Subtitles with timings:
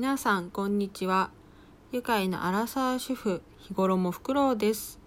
[0.00, 1.32] 皆さんこんにちは。
[1.90, 5.00] 愉快なアラサー主婦日頃もフクロウです。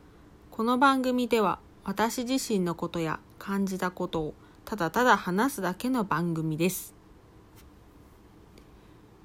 [0.50, 4.34] この番組では私自身のことや感じたことを
[4.66, 6.94] ただただ話すだけの番組です。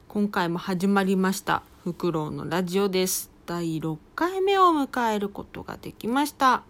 [0.07, 3.33] 今回も始まりましたフクロウのラジオです。
[3.45, 6.63] 第6回目を迎えることができました。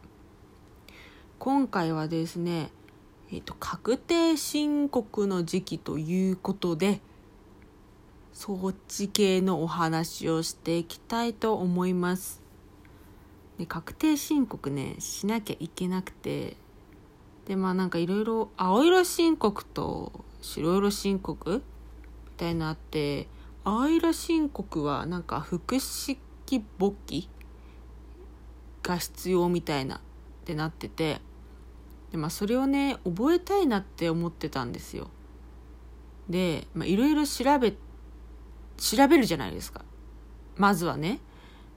[1.38, 2.70] 今回はですね
[3.30, 7.02] えっ、と確定申告の時期ということで
[8.38, 12.42] そっち系のお話をしていきたいと思います。
[13.56, 16.58] で確定申告ねしなきゃいけなくて
[17.46, 20.12] でまあなんかいろいろ青色申告と
[20.42, 21.62] 白色申告
[22.26, 23.26] みたいなあって
[23.64, 26.18] 青色申告はなんか複式
[26.76, 27.30] 簿記
[28.82, 30.00] が必要みたいなっ
[30.44, 31.22] てなってて
[32.12, 35.08] でまあそれをね覚えたいなって思ってたんですよ。
[36.28, 37.74] でいろいろ調べ
[38.76, 39.84] 調べるじゃないですか。
[40.56, 41.20] まずはね。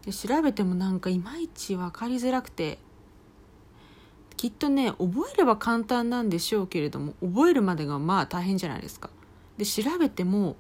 [0.06, 2.80] で調べてもなんかいまいち分かりづらくて。
[4.38, 9.10] きっとね覚えれば簡単なんでしょうけれども覚えるまでがまあ大変じゃないですか。
[9.58, 10.56] で調べても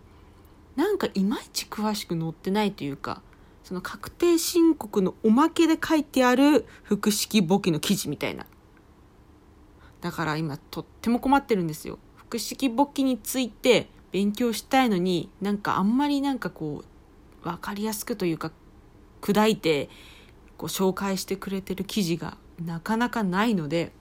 [0.76, 3.22] なんかいまいち詳しく載ってないというか
[3.64, 8.46] その確定申告のおまけで書いてある複式簿記の記事みたいな。
[10.02, 12.00] だから今とっても困ってるんですよ。
[12.18, 16.84] 複式簿記について勉強したいのになんかあんまりなんかこ
[17.44, 18.52] う分かりやすくというか
[19.22, 19.90] 砕いて
[20.58, 23.92] こう紹介してくれてる記事がなかなかないので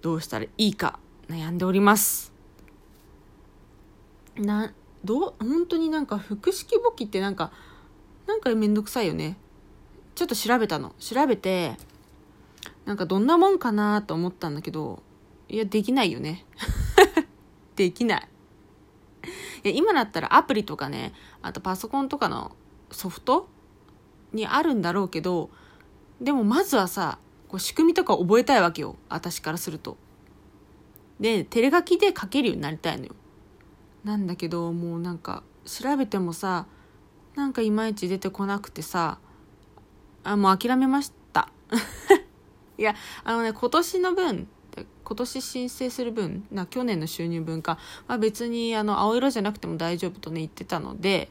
[0.00, 0.98] どうしたらいいか
[1.28, 2.32] 悩んでおります。
[4.36, 4.72] な
[5.04, 7.52] どう本当になんか複式簿記ってなんか
[8.26, 9.36] なんかめんどくさいよね。
[10.14, 10.94] ちょっと調べたの。
[10.98, 11.76] 調べて
[12.84, 15.02] なんかどんなもんかなと思ったんだけど
[15.48, 16.44] いやできないよね。
[17.76, 18.28] できない。
[19.64, 22.52] いや今だったらアプリとかね、あとパソコンとかの
[22.90, 23.48] ソフト
[24.32, 25.50] にあるんだろうけど、
[26.20, 27.18] でもまずはさ、
[27.48, 28.96] こう仕組みとか覚えたいわけよ。
[29.08, 29.96] 私からすると。
[31.20, 33.14] で、テレ書きで書けるようになりたいのよ。
[34.04, 36.66] なんだけど、もうなんか調べてもさ、
[37.34, 39.18] なんかいまいち出てこなくてさ、
[40.24, 41.50] あ、もう諦めました。
[42.78, 44.48] いや、あのね、今年の分、
[45.04, 47.78] 今年申請する分な去年の収入分か、
[48.08, 51.30] まあ、別にあの青色じゃなくても大丈夫とね言ってたので。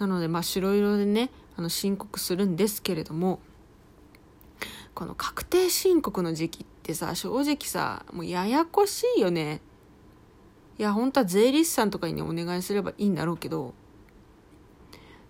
[0.00, 3.38] なのでまあ白色でねあの申告するんですけれども
[4.94, 9.60] この確定申告の時期ってさ正直さもうややこしいよね。
[10.78, 13.74] いや本当は税理士さんとかに、ね、お願いすればいいんだろうけど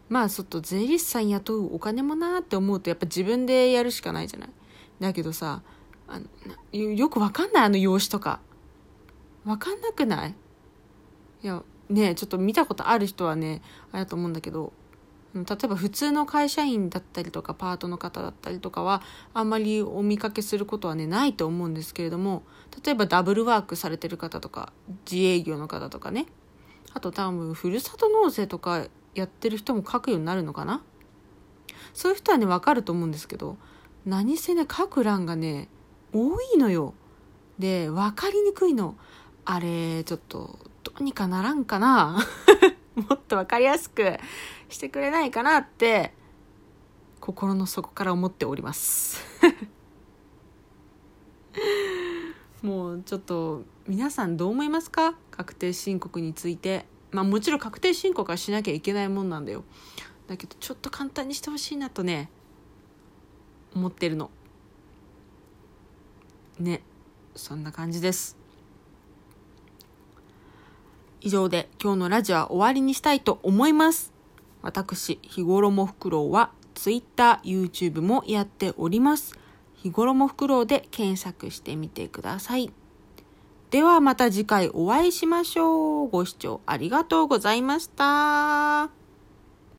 [0.09, 4.51] まあちょっと税理士さん雇うお金もなーって思うとやっぱ自分でやるしかないじゃない。
[5.01, 5.63] だけどさ
[6.11, 6.21] あ
[6.73, 8.41] のよくわかんないあの用紙とか。
[9.45, 10.35] わかんなくない？
[11.43, 13.63] いやねちょっと見たことある人はね
[13.93, 14.73] あれだと思うんだけど。
[15.33, 19.01] 例えば普通の会社員だったりとかパートの方だったりとかは
[19.33, 22.43] あんまりお見かけすることはねないと思うんですけれども
[22.85, 24.73] 例えばダブルワークされてる方とか
[25.09, 26.27] 自営業の方とかね。
[26.93, 30.83] あと多分ふるさと納税とかやってる人も書くようになるのかな？
[31.95, 33.57] そういう人はね分かると思うんですけど
[34.05, 35.69] 何せね書く欄がね
[36.13, 36.95] 多いのよ。
[37.59, 38.97] で、分かりにくいの。
[39.45, 42.19] あれ、ちょっと、どうにかならんかな
[42.97, 44.19] もっと分かりやすく
[44.69, 46.15] してくれないかなって、
[47.21, 49.21] 心の底から思っております。
[52.63, 55.15] もうちょっと皆さんどう思いますか？
[55.31, 56.87] 確定申告について。
[57.11, 59.65] まあもちろん確定申告はしなきゃいけないもんなんだよ。
[60.29, 62.31] だけどちょっと簡単にしてほしいなとね、
[63.75, 64.31] 思ってるの。
[66.61, 66.83] ね
[67.35, 68.37] そんな感じです
[71.21, 74.13] 以上で今日のラジオは終わりにしたいと思います
[74.63, 79.39] 私日頃もフクロウは Twitter、YouTube もやっております
[79.75, 82.73] 日頃もフクロウで検索してみてください
[83.71, 86.09] ではまた次回お会いしましょう。
[86.09, 89.00] ご視聴ありがとうございました。